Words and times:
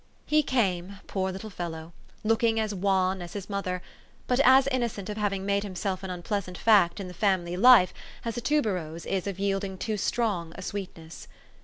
He 0.25 0.41
came, 0.41 0.97
poor 1.05 1.31
little 1.31 1.51
fellow! 1.51 1.93
looking 2.23 2.59
as 2.59 2.73
wan 2.73 3.21
as 3.21 3.33
his 3.33 3.51
mother, 3.51 3.83
but 4.25 4.39
as 4.39 4.65
innocent 4.71 5.09
of 5.11 5.17
having 5.17 5.45
made 5.45 5.61
himself 5.61 6.01
an 6.01 6.09
unpleasant 6.09 6.57
fact 6.57 6.99
in 6.99 7.07
the 7.07 7.13
family 7.13 7.55
life 7.55 7.93
as 8.25 8.35
a 8.35 8.41
tuberose 8.41 9.05
is 9.05 9.27
of 9.27 9.37
yielding 9.37 9.77
too 9.77 9.97
strong 9.97 10.53
a 10.55 10.63
sweetness. 10.63 11.27